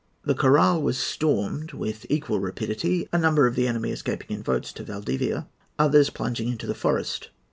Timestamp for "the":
0.25-0.33, 3.53-3.67, 6.65-6.73